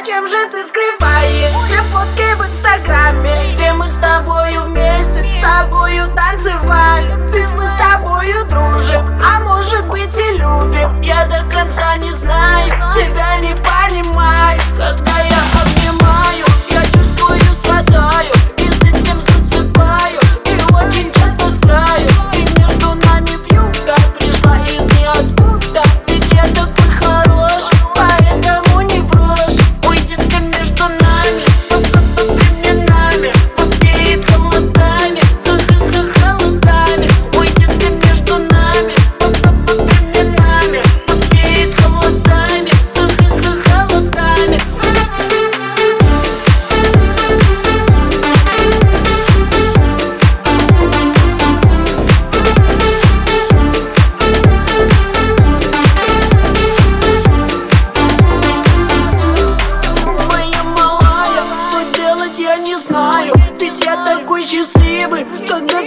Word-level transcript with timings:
Зачем 0.00 0.26
же 0.26 0.36
ты 0.50 0.64
скрываешь 0.64 1.52
все 1.66 1.76
фотки 1.92 2.34
в 2.38 2.48
инстаграме 2.48 3.52
Где 3.52 3.70
мы 3.74 3.86
с 3.86 3.96
тобою 3.96 4.62
вместе, 4.62 5.28
с 5.28 5.42
тобою 5.42 6.06
танцевали. 6.16 7.12
Ведь 7.32 7.50
мы 7.50 7.66
с 7.66 7.74
тобою 7.74 8.44
дружим, 8.46 9.20
а 9.22 9.40
может 9.40 9.86
быть 9.88 10.18
и 10.18 10.38
любим. 10.38 11.02
Я 11.02 11.26
до 11.26 11.44
конца 11.54 11.96
не 11.98 12.10
знаю, 12.10 12.19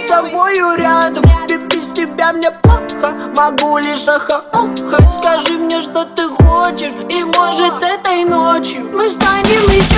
с 0.04 0.06
тобою 0.06 0.76
рядом. 0.76 1.24
Без 1.68 1.88
тебя 1.88 2.32
мне 2.32 2.50
плохо, 2.50 3.14
могу 3.36 3.78
лишь 3.78 4.06
ахаохать 4.08 5.14
Скажи 5.20 5.58
мне, 5.58 5.80
что 5.80 6.04
ты 6.04 6.28
хочешь, 6.28 6.92
и 7.10 7.24
может 7.24 7.82
этой 7.82 8.24
ночью 8.24 8.88
Мы 8.92 9.08
станем 9.08 9.70
еще 9.70 9.93